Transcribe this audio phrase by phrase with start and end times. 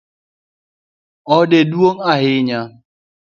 [1.35, 2.59] Ode dung ahinya.